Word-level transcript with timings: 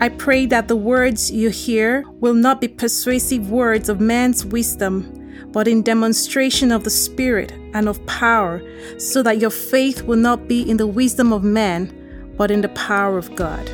I 0.00 0.08
pray 0.08 0.46
that 0.46 0.66
the 0.66 0.76
words 0.76 1.30
you 1.30 1.50
hear 1.50 2.04
will 2.20 2.34
not 2.34 2.60
be 2.60 2.68
persuasive 2.68 3.50
words 3.50 3.88
of 3.88 4.00
man's 4.00 4.44
wisdom, 4.44 5.48
but 5.52 5.68
in 5.68 5.82
demonstration 5.82 6.72
of 6.72 6.82
the 6.82 6.90
Spirit 6.90 7.52
and 7.74 7.88
of 7.88 8.04
power, 8.06 8.60
so 8.98 9.22
that 9.22 9.38
your 9.38 9.50
faith 9.50 10.02
will 10.02 10.18
not 10.18 10.48
be 10.48 10.68
in 10.68 10.78
the 10.78 10.86
wisdom 10.86 11.32
of 11.32 11.44
man, 11.44 12.32
but 12.36 12.50
in 12.50 12.60
the 12.60 12.68
power 12.70 13.16
of 13.16 13.34
God. 13.36 13.70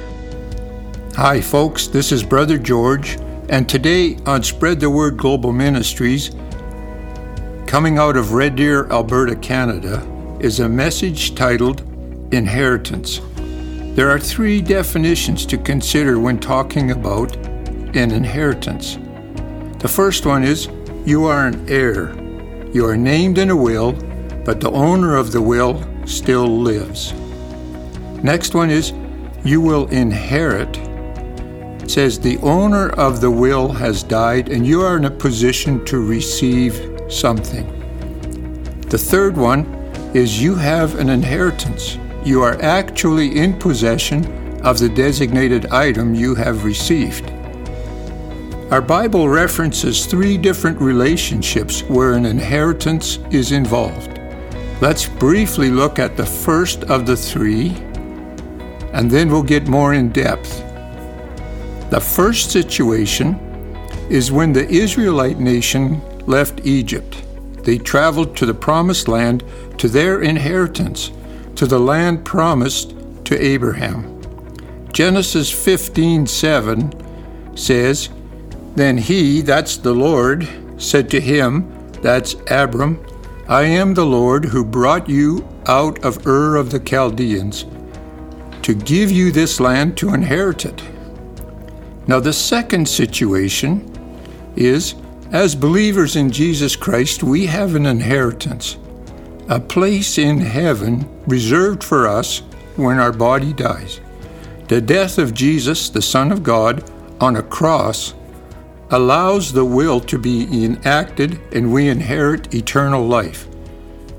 Hi, 1.17 1.41
folks, 1.41 1.87
this 1.87 2.13
is 2.13 2.23
Brother 2.23 2.59
George, 2.59 3.19
and 3.49 3.67
today 3.67 4.19
on 4.27 4.43
Spread 4.43 4.79
the 4.79 4.91
Word 4.91 5.17
Global 5.17 5.53
Ministries, 5.53 6.31
coming 7.67 7.97
out 7.97 8.17
of 8.19 8.35
Red 8.35 8.57
Deer, 8.57 8.87
Alberta, 8.93 9.37
Canada, 9.37 10.07
is 10.39 10.61
a 10.61 10.69
message 10.69 11.35
titled 11.35 11.81
Inheritance. 12.33 13.21
There 13.95 14.09
are 14.09 14.21
three 14.21 14.63
definitions 14.63 15.45
to 15.47 15.59
consider 15.59 16.21
when 16.21 16.39
talking 16.39 16.93
about 16.93 17.35
an 17.97 18.13
inheritance. 18.13 18.99
The 19.81 19.89
first 19.89 20.25
one 20.25 20.45
is 20.45 20.69
you 21.05 21.25
are 21.25 21.49
an 21.49 21.69
heir. 21.69 22.15
You 22.73 22.87
are 22.87 22.97
named 22.97 23.37
in 23.39 23.51
a 23.51 23.57
will, 23.57 23.93
but 24.45 24.61
the 24.61 24.71
owner 24.71 25.17
of 25.17 25.33
the 25.33 25.43
will 25.43 25.85
still 26.07 26.47
lives. 26.47 27.13
Next 28.23 28.55
one 28.55 28.71
is 28.71 28.93
you 29.45 29.61
will 29.61 29.89
inherit. 29.89 30.79
It 31.83 31.91
says 31.91 32.21
the 32.21 32.39
owner 32.39 32.91
of 32.91 33.21
the 33.21 33.31
will 33.31 33.73
has 33.73 34.05
died 34.05 34.51
and 34.51 34.65
you 34.65 34.83
are 34.83 34.99
in 34.99 35.07
a 35.07 35.11
position 35.11 35.85
to 35.87 35.99
receive 35.99 37.03
something. 37.09 37.67
The 38.83 38.99
third 38.99 39.37
one 39.37 39.65
is 40.15 40.41
you 40.41 40.55
have 40.55 40.95
an 40.95 41.11
inheritance 41.11 41.99
you 42.25 42.43
are 42.43 42.61
actually 42.63 43.39
in 43.39 43.59
possession 43.59 44.25
of 44.63 44.79
the 44.79 44.89
designated 44.89 45.67
item 45.67 46.15
you 46.15 46.35
have 46.35 46.65
received. 46.65 47.31
Our 48.71 48.83
Bible 48.83 49.29
references 49.29 50.07
three 50.07 50.37
different 50.37 50.81
relationships 50.81 51.83
where 51.83 52.13
an 52.13 52.27
inheritance 52.27 53.19
is 53.31 53.53
involved. 53.53 54.21
Let's 54.81 55.07
briefly 55.07 55.71
look 55.71 55.99
at 55.99 56.17
the 56.17 56.27
first 56.27 56.85
of 56.85 57.05
the 57.05 57.17
three, 57.17 57.71
and 58.93 59.11
then 59.11 59.29
we'll 59.31 59.43
get 59.43 59.67
more 59.67 59.95
in 59.95 60.11
depth. 60.11 60.61
The 61.91 62.01
first 62.01 62.51
situation 62.51 63.35
is 64.09 64.31
when 64.31 64.53
the 64.53 64.69
Israelite 64.69 65.41
nation 65.41 66.01
left 66.27 66.61
Egypt. 66.65 67.23
They 67.65 67.79
traveled 67.79 68.37
to 68.37 68.47
the 68.47 68.55
Promised 68.55 69.09
Land 69.09 69.43
to 69.79 69.89
their 69.89 70.23
inheritance 70.23 71.11
to 71.61 71.67
the 71.67 71.79
land 71.79 72.25
promised 72.25 72.95
to 73.23 73.39
Abraham. 73.39 74.03
Genesis 74.95 75.53
15:7 75.53 76.91
says, 77.55 78.09
Then 78.77 78.97
he, 78.97 79.43
that's 79.43 79.77
the 79.77 79.93
Lord, 79.93 80.49
said 80.79 81.11
to 81.11 81.21
him, 81.21 81.71
that's 82.01 82.35
Abram, 82.51 82.99
I 83.47 83.65
am 83.65 83.93
the 83.93 84.07
Lord 84.07 84.47
who 84.47 84.65
brought 84.65 85.07
you 85.07 85.47
out 85.67 86.03
of 86.03 86.27
Ur 86.27 86.57
of 86.57 86.71
the 86.71 86.81
Chaldeans 86.81 87.67
to 88.63 88.73
give 88.73 89.11
you 89.11 89.31
this 89.31 89.61
land 89.61 89.99
to 89.99 90.15
inherit 90.15 90.65
it. 90.65 90.83
Now, 92.07 92.21
the 92.21 92.33
second 92.33 92.89
situation 92.89 93.85
is 94.57 94.95
as 95.31 95.55
believers 95.55 96.17
in 96.17 96.31
Jesus 96.31 96.75
Christ, 96.75 97.23
we 97.23 97.45
have 97.45 97.75
an 97.75 97.85
inheritance 97.85 98.79
a 99.51 99.59
place 99.59 100.17
in 100.17 100.39
heaven 100.39 101.05
reserved 101.27 101.83
for 101.83 102.07
us 102.07 102.39
when 102.77 103.01
our 103.01 103.13
body 103.13 103.53
dies. 103.53 104.01
The 104.69 104.81
death 104.81 105.19
of 105.19 105.35
Jesus, 105.35 105.91
the 105.91 106.01
Son 106.01 106.31
of 106.31 106.45
God, 106.45 106.89
on 107.21 107.35
a 107.35 107.43
cross 107.43 108.15
allows 108.91 109.53
the 109.53 109.65
will 109.65 109.99
to 109.99 110.19
be 110.19 110.65
enacted 110.65 111.41
and 111.53 111.73
we 111.73 111.89
inherit 111.89 112.55
eternal 112.55 113.05
life. 113.05 113.49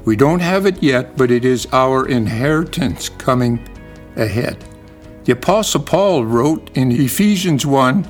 We 0.03 0.17
don't 0.17 0.41
have 0.41 0.65
it 0.65 0.83
yet, 0.83 1.15
but 1.15 1.31
it 1.31 1.45
is 1.45 1.65
our 1.71 2.07
inheritance 2.09 3.07
coming 3.07 3.65
ahead. 4.17 4.65
The 5.23 5.31
Apostle 5.33 5.83
Paul 5.83 6.25
wrote 6.25 6.75
in 6.75 6.91
Ephesians 6.91 7.65
1, 7.65 8.05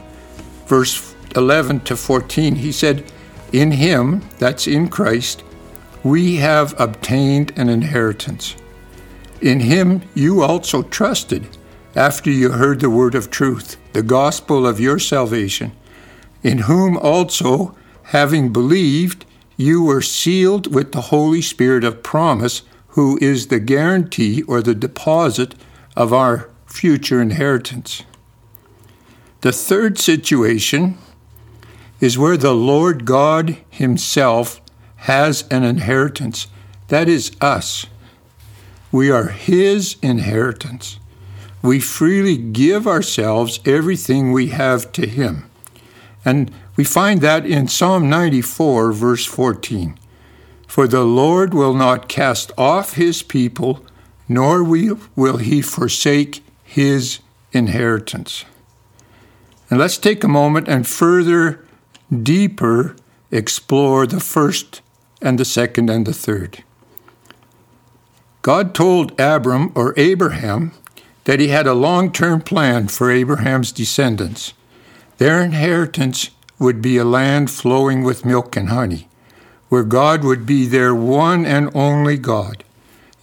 verse 0.65 1.13
11 1.35 1.81
to 1.81 1.95
14, 1.95 2.55
he 2.55 2.71
said, 2.71 3.03
In 3.53 3.69
him, 3.69 4.27
that's 4.39 4.65
in 4.65 4.88
Christ, 4.88 5.43
we 6.03 6.38
have 6.38 6.79
obtained 6.79 7.51
an 7.57 7.69
inheritance. 7.69 8.56
In 9.41 9.59
him 9.59 10.01
you 10.13 10.41
also 10.41 10.84
trusted 10.84 11.47
after 11.95 12.29
you 12.29 12.51
heard 12.51 12.79
the 12.79 12.89
word 12.89 13.16
of 13.16 13.29
truth, 13.29 13.78
the 13.94 14.03
gospel 14.03 14.66
of 14.66 14.79
your 14.79 15.00
salvation, 15.00 15.73
in 16.41 16.59
whom 16.59 16.97
also, 16.97 17.75
having 18.03 18.53
believed, 18.53 19.25
you 19.57 19.84
were 19.84 20.01
sealed 20.01 20.73
with 20.73 20.91
the 20.91 21.01
Holy 21.01 21.41
Spirit 21.41 21.84
of 21.84 22.01
promise, 22.01 22.63
who 22.89 23.19
is 23.22 23.47
the 23.47 23.59
guarantee 23.59 24.41
or 24.44 24.62
the 24.62 24.73
deposit 24.73 25.53
of 25.95 26.13
our 26.13 26.50
future 26.66 27.22
inheritance. 27.22 28.03
The 29.41 29.51
third 29.51 30.00
situation 30.00 30.97
is 32.00 32.18
where 32.18 32.38
the 32.38 32.53
Lord 32.53 33.06
God 33.06 33.57
Himself 33.69 34.62
has 35.01 35.45
an 35.50 35.63
inheritance. 35.63 36.47
That 36.89 37.09
is 37.09 37.31
us. 37.41 37.88
We 38.91 39.09
are 39.09 39.29
His 39.29 39.95
inheritance. 40.01 41.00
We 41.62 41.79
freely 41.79 42.38
give 42.38 42.88
ourselves 42.88 43.59
everything 43.66 44.31
we 44.31 44.47
have 44.47 44.91
to 44.94 45.07
Him. 45.07 45.50
And 46.23 46.51
we 46.75 46.84
find 46.84 47.22
that 47.22 47.45
in 47.45 47.67
Psalm 47.67 48.09
94, 48.09 48.91
verse 48.91 49.25
14. 49.25 49.97
For 50.67 50.88
the 50.88 51.03
Lord 51.03 51.53
will 51.53 51.73
not 51.73 52.07
cast 52.07 52.51
off 52.57 52.94
His 52.94 53.23
people, 53.23 53.85
nor 54.28 54.63
will 54.63 55.38
He 55.38 55.62
forsake 55.62 56.44
His 56.63 57.19
inheritance. 57.51 58.45
And 59.69 59.79
let's 59.79 59.97
take 59.97 60.23
a 60.23 60.28
moment 60.28 60.68
and 60.68 60.88
further, 60.88 61.66
deeper 62.12 62.95
explore 63.31 64.06
the 64.06 64.19
first 64.19 64.81
and 65.21 65.39
the 65.39 65.45
second 65.45 65.89
and 65.89 66.05
the 66.05 66.13
third. 66.13 66.63
God 68.41 68.73
told 68.73 69.19
Abram 69.19 69.71
or 69.75 69.93
Abraham 69.97 70.71
that 71.25 71.39
he 71.39 71.49
had 71.49 71.67
a 71.67 71.73
long 71.73 72.11
term 72.11 72.41
plan 72.41 72.87
for 72.87 73.11
Abraham's 73.11 73.71
descendants. 73.71 74.53
Their 75.17 75.41
inheritance 75.41 76.31
would 76.57 76.81
be 76.81 76.97
a 76.97 77.05
land 77.05 77.51
flowing 77.51 78.03
with 78.03 78.25
milk 78.25 78.55
and 78.55 78.69
honey, 78.69 79.07
where 79.69 79.83
God 79.83 80.23
would 80.23 80.45
be 80.45 80.65
their 80.65 80.95
one 80.95 81.45
and 81.45 81.69
only 81.75 82.17
God. 82.17 82.63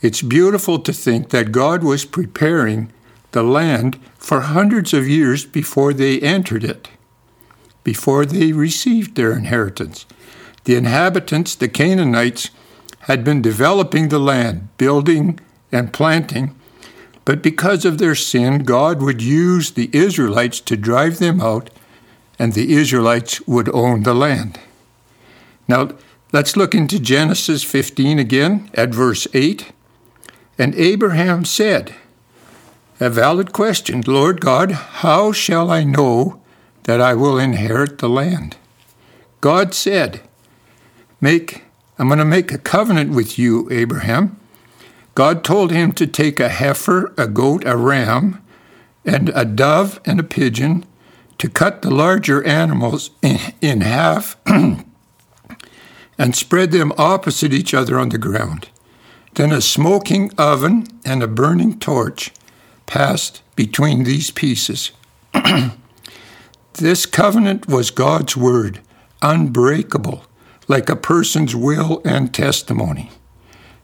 It's 0.00 0.22
beautiful 0.22 0.78
to 0.78 0.92
think 0.92 1.30
that 1.30 1.50
God 1.50 1.82
was 1.82 2.04
preparing 2.04 2.92
the 3.32 3.42
land 3.42 3.98
for 4.16 4.40
hundreds 4.40 4.94
of 4.94 5.08
years 5.08 5.44
before 5.44 5.92
they 5.92 6.20
entered 6.20 6.62
it, 6.62 6.88
before 7.82 8.24
they 8.24 8.52
received 8.52 9.16
their 9.16 9.32
inheritance. 9.32 10.06
The 10.68 10.76
inhabitants, 10.76 11.54
the 11.54 11.66
Canaanites, 11.66 12.50
had 13.08 13.24
been 13.24 13.40
developing 13.40 14.10
the 14.10 14.18
land, 14.18 14.68
building 14.76 15.40
and 15.72 15.94
planting, 15.94 16.54
but 17.24 17.42
because 17.42 17.86
of 17.86 17.96
their 17.96 18.14
sin, 18.14 18.64
God 18.64 19.00
would 19.00 19.22
use 19.22 19.70
the 19.70 19.88
Israelites 19.94 20.60
to 20.60 20.76
drive 20.76 21.20
them 21.20 21.40
out, 21.40 21.70
and 22.38 22.52
the 22.52 22.74
Israelites 22.74 23.40
would 23.46 23.74
own 23.74 24.02
the 24.02 24.12
land. 24.12 24.60
Now, 25.66 25.92
let's 26.34 26.54
look 26.54 26.74
into 26.74 27.00
Genesis 27.00 27.64
15 27.64 28.18
again 28.18 28.70
at 28.74 28.90
verse 28.90 29.26
8. 29.32 29.72
And 30.58 30.74
Abraham 30.74 31.46
said, 31.46 31.94
A 33.00 33.08
valid 33.08 33.54
question, 33.54 34.02
Lord 34.06 34.42
God, 34.42 34.72
how 34.72 35.32
shall 35.32 35.70
I 35.70 35.84
know 35.84 36.42
that 36.82 37.00
I 37.00 37.14
will 37.14 37.38
inherit 37.38 38.00
the 38.00 38.10
land? 38.10 38.58
God 39.40 39.72
said, 39.72 40.20
Make 41.20 41.62
I'm 41.98 42.06
going 42.06 42.18
to 42.18 42.24
make 42.24 42.52
a 42.52 42.58
covenant 42.58 43.12
with 43.12 43.38
you, 43.38 43.68
Abraham. 43.72 44.38
God 45.16 45.42
told 45.42 45.72
him 45.72 45.90
to 45.94 46.06
take 46.06 46.38
a 46.38 46.48
heifer, 46.48 47.12
a 47.18 47.26
goat, 47.26 47.64
a 47.66 47.76
ram, 47.76 48.40
and 49.04 49.30
a 49.30 49.44
dove 49.44 50.00
and 50.04 50.20
a 50.20 50.22
pigeon, 50.22 50.84
to 51.38 51.48
cut 51.48 51.82
the 51.82 51.90
larger 51.90 52.44
animals 52.44 53.10
in, 53.20 53.38
in 53.60 53.80
half 53.80 54.36
and 54.46 56.36
spread 56.36 56.70
them 56.70 56.92
opposite 56.96 57.52
each 57.52 57.74
other 57.74 57.98
on 57.98 58.10
the 58.10 58.18
ground. 58.18 58.68
Then 59.34 59.50
a 59.50 59.60
smoking 59.60 60.30
oven 60.38 60.86
and 61.04 61.20
a 61.20 61.28
burning 61.28 61.80
torch 61.80 62.30
passed 62.86 63.42
between 63.56 64.04
these 64.04 64.30
pieces. 64.30 64.92
this 66.74 67.06
covenant 67.06 67.66
was 67.66 67.90
God's 67.90 68.36
word, 68.36 68.80
unbreakable, 69.20 70.24
like 70.68 70.90
a 70.90 70.96
person's 70.96 71.56
will 71.56 72.02
and 72.04 72.32
testimony. 72.32 73.10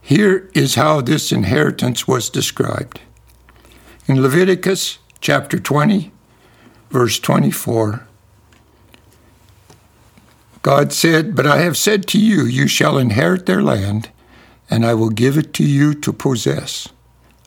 Here 0.00 0.50
is 0.54 0.74
how 0.74 1.00
this 1.00 1.32
inheritance 1.32 2.06
was 2.06 2.28
described. 2.28 3.00
In 4.06 4.20
Leviticus 4.20 4.98
chapter 5.20 5.58
20, 5.58 6.12
verse 6.90 7.18
24, 7.18 8.06
God 10.60 10.92
said, 10.92 11.34
But 11.34 11.46
I 11.46 11.58
have 11.58 11.78
said 11.78 12.06
to 12.08 12.20
you, 12.20 12.44
you 12.44 12.68
shall 12.68 12.98
inherit 12.98 13.46
their 13.46 13.62
land, 13.62 14.10
and 14.68 14.84
I 14.84 14.92
will 14.92 15.08
give 15.08 15.38
it 15.38 15.54
to 15.54 15.64
you 15.64 15.94
to 15.94 16.12
possess, 16.12 16.88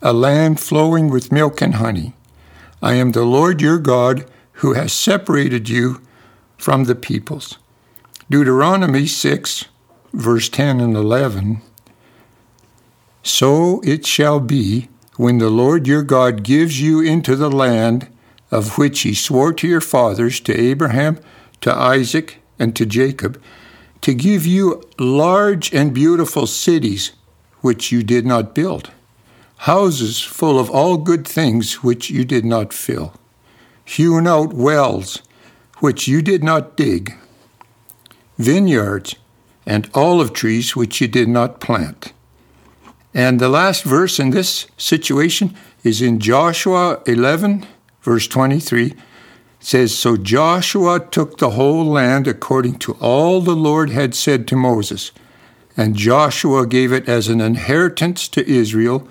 a 0.02 0.12
land 0.12 0.58
flowing 0.58 1.08
with 1.08 1.32
milk 1.32 1.62
and 1.62 1.76
honey. 1.76 2.14
I 2.82 2.94
am 2.94 3.12
the 3.12 3.24
Lord 3.24 3.60
your 3.60 3.78
God 3.78 4.28
who 4.54 4.72
has 4.72 4.92
separated 4.92 5.68
you 5.68 6.00
from 6.56 6.84
the 6.84 6.96
peoples. 6.96 7.58
Deuteronomy 8.30 9.06
6, 9.06 9.64
verse 10.12 10.48
10 10.48 10.80
and 10.80 10.96
11 10.96 11.62
so 13.28 13.80
it 13.82 14.06
shall 14.06 14.40
be 14.40 14.88
when 15.16 15.36
the 15.36 15.50
Lord 15.50 15.86
your 15.86 16.02
God 16.02 16.42
gives 16.42 16.80
you 16.80 17.00
into 17.00 17.36
the 17.36 17.50
land 17.50 18.08
of 18.50 18.78
which 18.78 19.00
he 19.00 19.12
swore 19.12 19.52
to 19.52 19.68
your 19.68 19.82
fathers, 19.82 20.40
to 20.40 20.58
Abraham, 20.58 21.18
to 21.60 21.70
Isaac, 21.74 22.38
and 22.58 22.74
to 22.74 22.86
Jacob, 22.86 23.40
to 24.00 24.14
give 24.14 24.46
you 24.46 24.82
large 24.98 25.74
and 25.74 25.92
beautiful 25.92 26.46
cities 26.46 27.12
which 27.60 27.92
you 27.92 28.02
did 28.02 28.24
not 28.24 28.54
build, 28.54 28.90
houses 29.58 30.22
full 30.22 30.58
of 30.58 30.70
all 30.70 30.96
good 30.96 31.28
things 31.28 31.82
which 31.82 32.08
you 32.08 32.24
did 32.24 32.46
not 32.46 32.72
fill, 32.72 33.12
hewn 33.84 34.26
out 34.26 34.54
wells 34.54 35.20
which 35.80 36.08
you 36.08 36.22
did 36.22 36.42
not 36.42 36.76
dig, 36.76 37.14
vineyards 38.38 39.14
and 39.66 39.90
olive 39.94 40.32
trees 40.32 40.74
which 40.74 41.00
you 41.00 41.08
did 41.08 41.28
not 41.28 41.60
plant 41.60 42.12
and 43.14 43.40
the 43.40 43.48
last 43.48 43.82
verse 43.84 44.20
in 44.20 44.30
this 44.30 44.66
situation 44.76 45.56
is 45.82 46.02
in 46.02 46.20
Joshua 46.20 47.02
11, 47.06 47.66
verse 48.02 48.28
23. 48.28 48.86
It 48.86 48.96
says, 49.58 49.96
So 49.96 50.16
Joshua 50.16 51.00
took 51.00 51.38
the 51.38 51.50
whole 51.50 51.84
land 51.84 52.28
according 52.28 52.78
to 52.80 52.92
all 53.00 53.40
the 53.40 53.56
Lord 53.56 53.90
had 53.90 54.14
said 54.14 54.46
to 54.48 54.56
Moses, 54.56 55.10
and 55.76 55.96
Joshua 55.96 56.66
gave 56.66 56.92
it 56.92 57.08
as 57.08 57.28
an 57.28 57.40
inheritance 57.40 58.28
to 58.28 58.48
Israel 58.48 59.08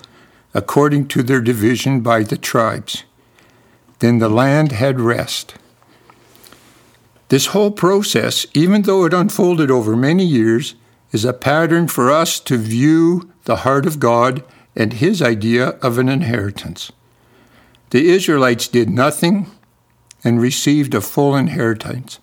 according 0.54 1.08
to 1.08 1.22
their 1.22 1.40
division 1.40 2.00
by 2.00 2.22
the 2.22 2.38
tribes. 2.38 3.04
Then 3.98 4.20
the 4.20 4.28
land 4.28 4.72
had 4.72 5.00
rest. 5.00 5.56
This 7.28 7.46
whole 7.46 7.70
process, 7.70 8.46
even 8.54 8.82
though 8.82 9.04
it 9.04 9.12
unfolded 9.12 9.70
over 9.70 9.96
many 9.96 10.24
years, 10.24 10.74
is 11.12 11.24
a 11.24 11.32
pattern 11.32 11.88
for 11.88 12.10
us 12.10 12.40
to 12.40 12.56
view 12.56 13.30
the 13.44 13.56
heart 13.56 13.86
of 13.86 14.00
God 14.00 14.42
and 14.74 14.94
his 14.94 15.20
idea 15.20 15.70
of 15.82 15.98
an 15.98 16.08
inheritance. 16.08 16.92
The 17.90 18.08
Israelites 18.08 18.68
did 18.68 18.90
nothing 18.90 19.50
and 20.24 20.40
received 20.40 20.94
a 20.94 21.00
full 21.00 21.34
inheritance. 21.34 22.18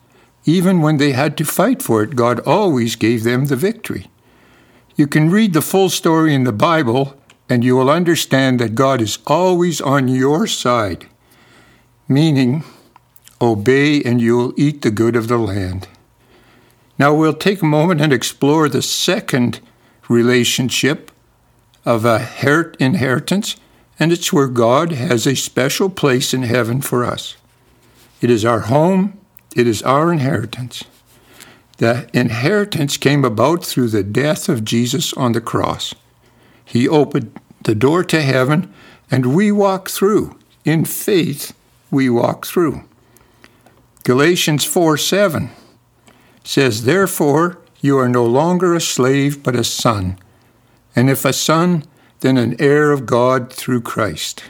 Even 0.46 0.82
when 0.82 0.98
they 0.98 1.12
had 1.12 1.38
to 1.38 1.46
fight 1.46 1.82
for 1.82 2.04
it, 2.04 2.16
God 2.16 2.40
always 2.42 2.96
gave 2.96 3.24
them 3.24 3.46
the 3.46 3.56
victory. 3.56 4.08
You 4.96 5.08
can 5.08 5.32
read 5.32 5.54
the 5.54 5.62
full 5.62 5.90
story 5.90 6.34
in 6.34 6.44
the 6.44 6.52
Bible, 6.52 7.20
and 7.50 7.64
you 7.64 7.76
will 7.76 7.90
understand 7.90 8.60
that 8.60 8.76
God 8.76 9.02
is 9.02 9.20
always 9.28 9.82
on 9.82 10.08
your 10.08 10.48
side, 10.48 11.08
meaning, 12.08 12.64
obey 13.42 14.02
and 14.04 14.22
you 14.22 14.38
will 14.38 14.54
eat 14.58 14.82
the 14.82 14.92
good 14.92 15.16
of 15.16 15.28
the 15.28 15.38
land. 15.38 15.88
Now 16.98 17.14
we'll 17.14 17.34
take 17.34 17.62
a 17.62 17.66
moment 17.66 18.02
and 18.02 18.14
explore 18.14 18.70
the 18.70 18.82
second 18.82 19.60
relationship 20.08 21.12
of 21.86 22.06
a 22.06 22.28
inheritance, 22.80 23.56
and 24.00 24.12
it's 24.12 24.34
where 24.34 24.48
God 24.48 24.92
has 24.92 25.28
a 25.28 25.36
special 25.36 25.90
place 25.90 26.34
in 26.34 26.44
heaven 26.44 26.82
for 26.82 27.04
us. 27.04 27.36
It 28.22 28.30
is 28.30 28.46
our 28.46 28.62
home, 28.62 29.20
it 29.56 29.68
is 29.68 29.84
our 29.84 30.12
inheritance. 30.12 30.84
The 31.78 32.10
inheritance 32.14 32.98
came 32.98 33.26
about 33.26 33.66
through 33.66 33.90
the 33.90 34.04
death 34.04 34.48
of 34.48 34.64
Jesus 34.64 35.14
on 35.14 35.34
the 35.34 35.42
cross. 35.42 35.94
He 36.64 36.88
opened 36.88 37.38
the 37.64 37.76
door 37.76 38.04
to 38.06 38.22
heaven, 38.22 38.74
and 39.12 39.36
we 39.36 39.52
walk 39.52 39.90
through. 39.90 40.38
In 40.64 40.86
faith, 40.86 41.54
we 41.92 42.10
walk 42.10 42.46
through. 42.46 42.84
Galatians 44.06 44.64
4 44.64 44.98
7 44.98 45.50
says, 46.44 46.84
Therefore, 46.84 47.58
you 47.82 47.98
are 47.98 48.08
no 48.08 48.24
longer 48.24 48.76
a 48.76 48.80
slave, 48.80 49.42
but 49.42 49.56
a 49.56 49.64
son. 49.64 50.20
And 50.96 51.10
if 51.10 51.26
a 51.26 51.34
son, 51.34 51.84
then 52.20 52.38
an 52.38 52.56
heir 52.60 52.92
of 52.92 53.08
God 53.08 53.52
through 53.52 53.82
Christ. 53.82 54.44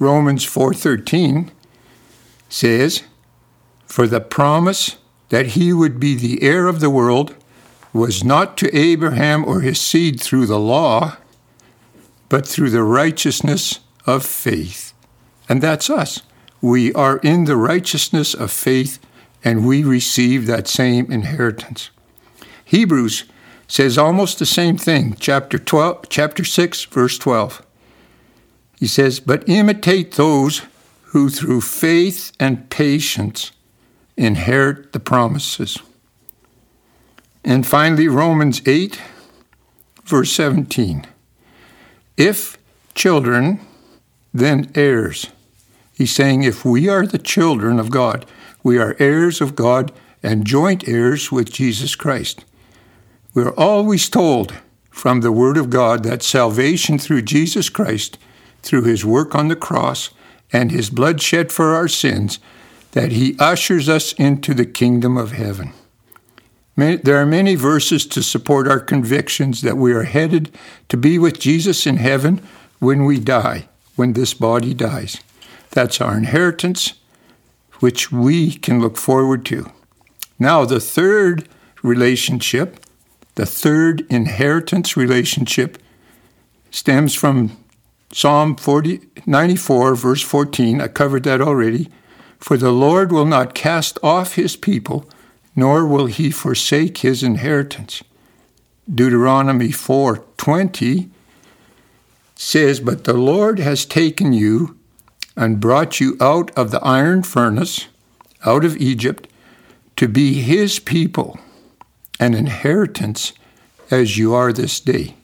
Romans 0.00 0.44
4:13 0.44 1.52
says, 2.48 3.02
"For 3.86 4.08
the 4.08 4.20
promise 4.20 4.96
that 5.28 5.54
he 5.58 5.72
would 5.72 6.00
be 6.00 6.16
the 6.16 6.42
heir 6.42 6.66
of 6.66 6.80
the 6.80 6.90
world 6.90 7.36
was 7.92 8.24
not 8.24 8.56
to 8.58 8.76
Abraham 8.76 9.44
or 9.44 9.60
his 9.60 9.80
seed 9.80 10.20
through 10.20 10.46
the 10.46 10.58
law, 10.58 11.18
but 12.28 12.48
through 12.48 12.70
the 12.70 12.82
righteousness 12.82 13.78
of 14.06 14.26
faith." 14.26 14.92
And 15.48 15.62
that's 15.62 15.88
us. 15.88 16.22
We 16.64 16.94
are 16.94 17.18
in 17.18 17.44
the 17.44 17.58
righteousness 17.58 18.32
of 18.32 18.50
faith 18.50 18.98
and 19.44 19.66
we 19.66 19.84
receive 19.84 20.46
that 20.46 20.66
same 20.66 21.12
inheritance. 21.12 21.90
Hebrews 22.64 23.24
says 23.68 23.98
almost 23.98 24.38
the 24.38 24.46
same 24.46 24.78
thing, 24.78 25.14
chapter 25.20 25.58
12, 25.58 26.08
chapter 26.08 26.42
6, 26.42 26.84
verse 26.84 27.18
12. 27.18 27.62
He 28.80 28.86
says, 28.86 29.20
"But 29.20 29.46
imitate 29.46 30.12
those 30.12 30.62
who 31.12 31.28
through 31.28 31.60
faith 31.60 32.32
and 32.40 32.70
patience 32.70 33.50
inherit 34.16 34.94
the 34.94 35.00
promises." 35.00 35.76
And 37.44 37.66
finally 37.66 38.08
Romans 38.08 38.62
8, 38.64 38.98
verse 40.06 40.32
17. 40.32 41.04
If 42.16 42.56
children, 42.94 43.60
then 44.32 44.70
heirs. 44.74 45.26
He's 45.96 46.14
saying 46.14 46.42
if 46.42 46.64
we 46.64 46.88
are 46.88 47.06
the 47.06 47.18
children 47.18 47.78
of 47.78 47.90
God, 47.90 48.26
we 48.62 48.78
are 48.78 48.96
heirs 48.98 49.40
of 49.40 49.54
God 49.54 49.92
and 50.22 50.46
joint 50.46 50.88
heirs 50.88 51.30
with 51.30 51.52
Jesus 51.52 51.94
Christ. 51.94 52.44
We 53.34 53.42
are 53.42 53.54
always 53.58 54.08
told 54.08 54.54
from 54.90 55.20
the 55.20 55.32
Word 55.32 55.56
of 55.56 55.70
God 55.70 56.02
that 56.04 56.22
salvation 56.22 56.98
through 56.98 57.22
Jesus 57.22 57.68
Christ, 57.68 58.18
through 58.62 58.84
His 58.84 59.04
work 59.04 59.34
on 59.34 59.48
the 59.48 59.56
cross 59.56 60.10
and 60.52 60.70
His 60.70 60.88
blood 60.90 61.20
shed 61.20 61.52
for 61.52 61.74
our 61.74 61.88
sins, 61.88 62.38
that 62.92 63.12
He 63.12 63.36
ushers 63.38 63.88
us 63.88 64.12
into 64.14 64.54
the 64.54 64.66
kingdom 64.66 65.16
of 65.16 65.32
heaven. 65.32 65.72
There 66.76 67.20
are 67.20 67.26
many 67.26 67.54
verses 67.54 68.06
to 68.06 68.22
support 68.22 68.66
our 68.66 68.80
convictions 68.80 69.60
that 69.62 69.76
we 69.76 69.92
are 69.92 70.04
headed 70.04 70.56
to 70.88 70.96
be 70.96 71.18
with 71.18 71.38
Jesus 71.38 71.86
in 71.86 71.98
heaven 71.98 72.40
when 72.78 73.04
we 73.04 73.20
die, 73.20 73.68
when 73.96 74.14
this 74.14 74.34
body 74.34 74.74
dies. 74.74 75.20
That's 75.74 76.00
our 76.00 76.16
inheritance 76.16 76.94
which 77.80 78.12
we 78.12 78.52
can 78.52 78.80
look 78.80 78.96
forward 78.96 79.44
to. 79.46 79.70
Now, 80.38 80.64
the 80.64 80.78
third 80.78 81.48
relationship, 81.82 82.78
the 83.34 83.44
third 83.44 84.06
inheritance 84.08 84.96
relationship, 84.96 85.76
stems 86.70 87.14
from 87.14 87.58
Psalm 88.12 88.54
40, 88.54 89.00
94, 89.26 89.96
verse 89.96 90.22
14. 90.22 90.80
I 90.80 90.86
covered 90.86 91.24
that 91.24 91.40
already. 91.40 91.90
For 92.38 92.56
the 92.56 92.70
Lord 92.70 93.10
will 93.10 93.26
not 93.26 93.54
cast 93.54 93.98
off 94.00 94.36
his 94.36 94.54
people, 94.54 95.08
nor 95.56 95.84
will 95.84 96.06
he 96.06 96.30
forsake 96.30 96.98
his 96.98 97.24
inheritance. 97.24 98.02
Deuteronomy 98.88 99.72
4:20 99.72 101.10
says, 102.36 102.78
"But 102.78 103.04
the 103.04 103.14
Lord 103.14 103.58
has 103.58 103.84
taken 103.84 104.32
you 104.32 104.76
and 105.36 105.60
brought 105.60 106.00
you 106.00 106.16
out 106.20 106.50
of 106.56 106.70
the 106.70 106.80
iron 106.80 107.22
furnace, 107.22 107.86
out 108.44 108.64
of 108.64 108.76
Egypt, 108.76 109.28
to 109.96 110.08
be 110.08 110.40
his 110.40 110.78
people, 110.78 111.38
an 112.20 112.34
inheritance 112.34 113.32
as 113.90 114.16
you 114.16 114.34
are 114.34 114.52
this 114.52 114.80
day. 114.80 115.14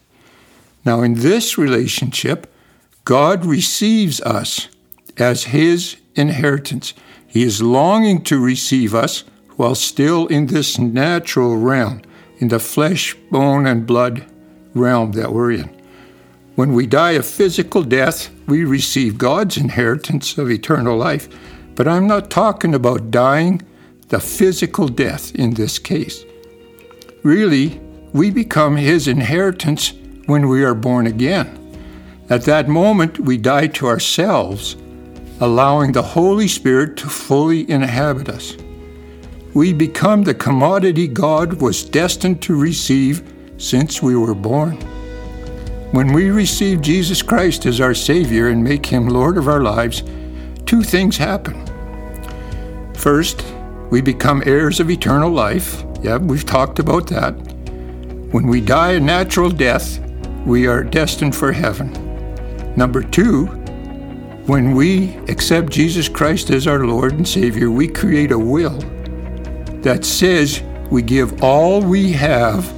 Now, 0.85 1.02
in 1.02 1.14
this 1.14 1.59
relationship, 1.59 2.52
God 3.05 3.45
receives 3.45 4.21
us 4.23 4.69
as 5.17 5.45
his 5.45 5.97
inheritance. 6.14 6.95
He 7.26 7.43
is 7.43 7.62
longing 7.62 8.23
to 8.25 8.43
receive 8.43 8.95
us 8.95 9.25
while 9.57 9.75
still 9.75 10.26
in 10.26 10.47
this 10.47 10.79
natural 10.79 11.57
realm, 11.57 12.02
in 12.38 12.49
the 12.49 12.59
flesh, 12.59 13.14
bone, 13.31 13.67
and 13.67 13.87
blood 13.87 14.25
realm 14.75 15.12
that 15.12 15.33
we're 15.33 15.52
in. 15.52 15.80
When 16.61 16.75
we 16.75 16.87
die 16.87 17.12
a 17.12 17.23
physical 17.23 17.83
death, 17.83 18.29
we 18.47 18.67
receive 18.67 19.17
God's 19.17 19.57
inheritance 19.57 20.37
of 20.37 20.50
eternal 20.50 20.95
life. 20.95 21.26
But 21.75 21.88
I'm 21.88 22.07
not 22.07 22.31
talking 22.31 22.75
about 22.75 23.11
dying 23.11 23.62
the 24.09 24.21
physical 24.21 24.87
death 24.87 25.35
in 25.35 25.55
this 25.55 25.79
case. 25.79 26.23
Really, 27.23 27.81
we 28.12 28.31
become 28.31 28.76
His 28.76 29.09
inheritance 29.09 29.95
when 30.26 30.50
we 30.50 30.62
are 30.62 30.75
born 30.75 31.07
again. 31.07 31.49
At 32.29 32.45
that 32.45 32.69
moment, 32.69 33.19
we 33.19 33.38
die 33.38 33.69
to 33.69 33.87
ourselves, 33.87 34.76
allowing 35.40 35.93
the 35.93 36.02
Holy 36.02 36.47
Spirit 36.47 36.99
to 36.99 37.07
fully 37.07 37.71
inhabit 37.71 38.29
us. 38.29 38.55
We 39.55 39.73
become 39.73 40.25
the 40.25 40.35
commodity 40.35 41.09
God 41.09 41.55
was 41.55 41.83
destined 41.83 42.43
to 42.43 42.55
receive 42.55 43.23
since 43.57 44.02
we 44.02 44.14
were 44.14 44.35
born. 44.35 45.00
When 45.93 46.13
we 46.13 46.31
receive 46.31 46.83
Jesus 46.83 47.21
Christ 47.21 47.67
as 47.67 47.81
our 47.81 47.95
Savior 47.95 48.49
and 48.49 48.63
make 48.63 48.87
Him 48.87 49.09
Lord 49.09 49.37
of 49.37 49.49
our 49.49 49.61
lives, 49.61 50.05
two 50.65 50.85
things 50.85 51.17
happen. 51.17 51.67
First, 52.95 53.45
we 53.91 54.01
become 54.01 54.41
heirs 54.47 54.79
of 54.79 54.89
eternal 54.89 55.33
life. 55.33 55.83
Yeah, 56.01 56.19
we've 56.19 56.47
talked 56.47 56.79
about 56.79 57.09
that. 57.09 57.33
When 58.31 58.47
we 58.47 58.61
die 58.61 58.93
a 58.93 59.01
natural 59.01 59.51
death, 59.51 59.99
we 60.47 60.69
are 60.69 60.85
destined 60.85 61.35
for 61.35 61.51
heaven. 61.51 61.93
Number 62.77 63.03
two, 63.03 63.47
when 64.47 64.77
we 64.77 65.17
accept 65.27 65.73
Jesus 65.73 66.09
Christ 66.09 66.51
as 66.51 66.69
our 66.69 66.87
Lord 66.87 67.15
and 67.15 67.27
Savior, 67.27 67.69
we 67.69 67.89
create 67.89 68.31
a 68.31 68.39
will 68.39 68.79
that 69.83 70.05
says 70.05 70.63
we 70.89 71.03
give 71.03 71.43
all 71.43 71.83
we 71.83 72.13
have, 72.13 72.73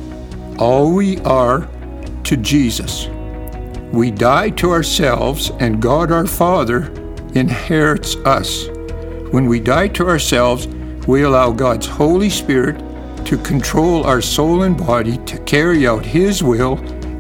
all 0.59 0.95
we 0.95 1.19
are, 1.21 1.69
to 2.33 2.39
Jesus. 2.39 3.09
We 3.93 4.11
die 4.11 4.49
to 4.51 4.71
ourselves, 4.71 5.51
and 5.61 5.83
God 5.83 6.11
our 6.11 6.27
Father 6.27 6.91
inherits 7.35 8.17
us. 8.25 8.69
When 9.33 9.45
we 9.45 9.61
die 9.61 9.89
to 9.89 10.09
ourselves, 10.09 10.67
we 11.07 11.25
allow 11.25 11.51
God's 11.51 11.87
Holy 11.87 12.31
Spirit 12.31 12.79
to 13.27 13.37
control 13.37 14.05
our 14.05 14.23
soul 14.23 14.63
and 14.63 14.79
body 14.79 15.19
to 15.27 15.37
carry 15.41 15.87
out 15.87 16.07
His 16.07 16.43
will 16.43 16.79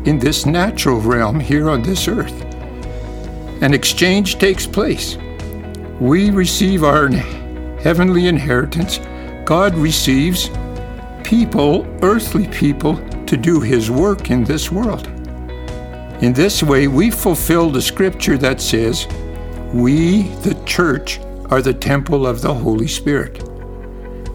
in 0.09 0.19
this 0.19 0.47
natural 0.47 0.99
realm 0.99 1.39
here 1.39 1.69
on 1.69 1.83
this 1.83 2.09
earth. 2.09 2.43
An 3.61 3.75
exchange 3.75 4.39
takes 4.39 4.67
place. 4.67 5.19
We 6.01 6.31
receive 6.31 6.85
our 6.85 7.09
heavenly 7.83 8.29
inheritance. 8.29 8.99
God 9.45 9.75
receives 9.75 10.49
people, 11.23 11.87
earthly 12.01 12.49
people, 12.49 12.99
to 13.33 13.39
do 13.39 13.61
His 13.61 13.91
work 13.91 14.31
in 14.31 14.45
this 14.45 14.71
world. 14.71 15.07
In 16.21 16.35
this 16.35 16.63
way, 16.63 16.87
we 16.87 17.11
fulfill 17.11 17.71
the 17.71 17.81
scripture 17.81 18.37
that 18.37 18.61
says, 18.61 19.07
We, 19.73 20.25
the 20.45 20.55
church, 20.67 21.19
are 21.49 21.63
the 21.63 21.73
temple 21.73 22.27
of 22.27 22.43
the 22.43 22.53
Holy 22.53 22.87
Spirit. 22.87 23.43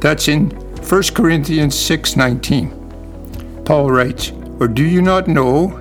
That's 0.02 0.28
in 0.28 0.50
1 0.82 1.14
Corinthians 1.14 1.76
6:19. 1.76 2.72
Paul 3.66 3.92
writes, 3.92 4.32
"Or 4.60 4.68
do 4.68 4.84
you 4.84 5.04
not 5.04 5.28
know 5.28 5.80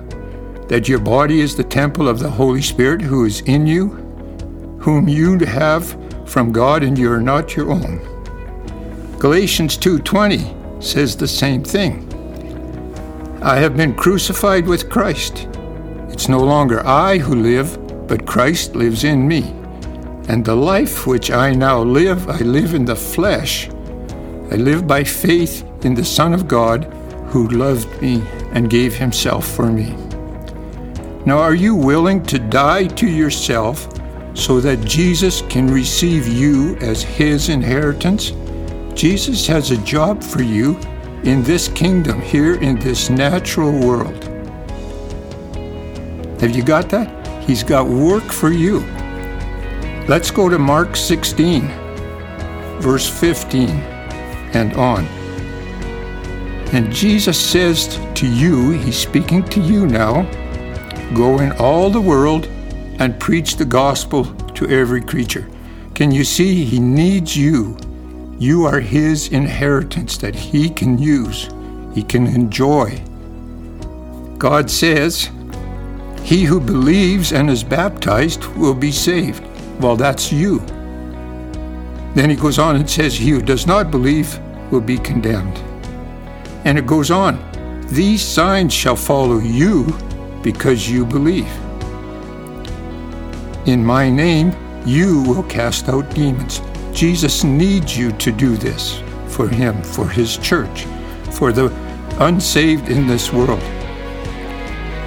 that 0.67 0.87
your 0.87 0.99
body 0.99 1.41
is 1.41 1.55
the 1.55 1.63
temple 1.63 2.07
of 2.07 2.19
the 2.19 2.29
Holy 2.29 2.61
Spirit 2.61 3.01
who 3.01 3.25
is 3.25 3.41
in 3.47 3.65
you, 3.65 3.97
whom 4.77 5.07
you 5.07 5.39
have 5.39 5.97
from 6.25 6.51
God 6.51 6.83
and 6.83 6.99
you 6.99 7.11
are 7.11 7.25
not 7.33 7.55
your 7.55 7.71
own?" 7.71 7.99
Galatians 9.17 9.75
2:20 9.75 10.53
says 10.79 11.15
the 11.15 11.27
same 11.27 11.63
thing. 11.63 12.06
I 13.47 13.59
have 13.59 13.77
been 13.77 13.95
crucified 13.95 14.67
with 14.67 14.89
Christ. 14.89 15.47
It's 16.09 16.27
no 16.27 16.39
longer 16.39 16.85
I 16.85 17.17
who 17.17 17.33
live, 17.35 17.79
but 18.05 18.27
Christ 18.27 18.75
lives 18.75 19.05
in 19.05 19.25
me. 19.25 19.43
And 20.27 20.43
the 20.43 20.55
life 20.55 21.07
which 21.07 21.31
I 21.31 21.53
now 21.53 21.81
live, 21.81 22.29
I 22.29 22.39
live 22.39 22.73
in 22.73 22.83
the 22.85 22.95
flesh 22.95 23.69
I 24.49 24.55
live 24.55 24.87
by 24.87 25.03
faith 25.03 25.65
in 25.83 25.93
the 25.93 26.05
Son 26.05 26.33
of 26.33 26.47
God 26.47 26.85
who 27.27 27.49
loved 27.49 28.01
me 28.01 28.23
and 28.53 28.69
gave 28.69 28.95
himself 28.95 29.45
for 29.45 29.69
me. 29.69 29.93
Now, 31.25 31.39
are 31.39 31.53
you 31.53 31.75
willing 31.75 32.23
to 32.27 32.39
die 32.39 32.87
to 32.87 33.07
yourself 33.07 33.89
so 34.33 34.61
that 34.61 34.85
Jesus 34.85 35.41
can 35.49 35.67
receive 35.67 36.27
you 36.27 36.77
as 36.77 37.03
his 37.03 37.49
inheritance? 37.49 38.31
Jesus 38.93 39.45
has 39.47 39.71
a 39.71 39.77
job 39.79 40.23
for 40.23 40.41
you 40.41 40.79
in 41.23 41.43
this 41.43 41.67
kingdom, 41.67 42.21
here 42.21 42.55
in 42.55 42.79
this 42.79 43.09
natural 43.09 43.71
world. 43.71 44.23
Have 46.41 46.55
you 46.55 46.63
got 46.63 46.89
that? 46.89 47.43
He's 47.43 47.63
got 47.63 47.87
work 47.87 48.31
for 48.31 48.51
you. 48.51 48.79
Let's 50.07 50.31
go 50.31 50.49
to 50.49 50.59
Mark 50.59 50.95
16, 50.95 51.67
verse 52.79 53.09
15 53.09 53.69
and 54.53 54.73
on. 54.75 55.05
And 56.73 56.91
Jesus 56.91 57.39
says 57.39 57.99
to 58.15 58.27
you, 58.27 58.71
He's 58.71 58.97
speaking 58.97 59.43
to 59.45 59.61
you 59.61 59.87
now, 59.87 60.23
go 61.13 61.39
in 61.39 61.53
all 61.53 61.89
the 61.89 62.01
world 62.01 62.45
and 62.99 63.19
preach 63.19 63.55
the 63.55 63.65
gospel 63.65 64.25
to 64.25 64.67
every 64.67 65.01
creature. 65.01 65.49
Can 65.95 66.11
you 66.11 66.23
see? 66.23 66.63
He 66.65 66.79
needs 66.79 67.35
you. 67.35 67.77
You 68.39 68.65
are 68.65 68.79
His 68.79 69.29
inheritance 69.29 70.17
that 70.17 70.35
He 70.35 70.69
can 70.69 70.97
use, 70.97 71.49
He 71.93 72.03
can 72.03 72.27
enjoy. 72.27 73.01
God 74.37 74.69
says, 74.69 75.29
He 76.21 76.43
who 76.43 76.59
believes 76.59 77.33
and 77.33 77.49
is 77.49 77.63
baptized 77.63 78.45
will 78.55 78.75
be 78.75 78.91
saved. 78.91 79.43
Well, 79.79 79.95
that's 79.95 80.31
you. 80.31 80.59
Then 82.13 82.29
he 82.29 82.35
goes 82.35 82.59
on 82.59 82.75
and 82.75 82.89
says, 82.89 83.15
He 83.15 83.29
who 83.29 83.41
does 83.41 83.67
not 83.67 83.91
believe 83.91 84.39
will 84.71 84.81
be 84.81 84.97
condemned. 84.97 85.57
And 86.65 86.77
it 86.77 86.85
goes 86.85 87.11
on 87.11 87.39
These 87.89 88.21
signs 88.21 88.73
shall 88.73 88.95
follow 88.95 89.39
you 89.39 89.85
because 90.43 90.89
you 90.89 91.05
believe. 91.05 91.51
In 93.67 93.83
my 93.83 94.09
name, 94.09 94.55
you 94.85 95.23
will 95.23 95.43
cast 95.43 95.89
out 95.89 96.09
demons. 96.13 96.61
Jesus 96.97 97.43
needs 97.43 97.95
you 97.95 98.11
to 98.13 98.31
do 98.31 98.57
this 98.57 99.03
for 99.27 99.47
Him, 99.47 99.83
for 99.83 100.07
His 100.07 100.35
church, 100.37 100.85
for 101.29 101.53
the 101.53 101.71
unsaved 102.19 102.89
in 102.89 103.05
this 103.05 103.31
world. 103.31 103.61